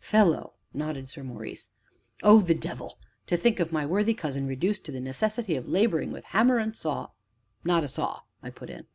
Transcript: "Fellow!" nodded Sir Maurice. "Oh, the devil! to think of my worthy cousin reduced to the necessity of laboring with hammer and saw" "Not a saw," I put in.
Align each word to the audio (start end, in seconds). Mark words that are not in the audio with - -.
"Fellow!" 0.00 0.54
nodded 0.72 1.10
Sir 1.10 1.22
Maurice. 1.22 1.68
"Oh, 2.22 2.40
the 2.40 2.54
devil! 2.54 2.98
to 3.26 3.36
think 3.36 3.60
of 3.60 3.72
my 3.72 3.84
worthy 3.84 4.14
cousin 4.14 4.46
reduced 4.46 4.86
to 4.86 4.90
the 4.90 5.02
necessity 5.02 5.54
of 5.54 5.68
laboring 5.68 6.12
with 6.12 6.24
hammer 6.32 6.56
and 6.56 6.74
saw" 6.74 7.08
"Not 7.64 7.84
a 7.84 7.88
saw," 7.88 8.20
I 8.42 8.48
put 8.48 8.70
in. 8.70 8.86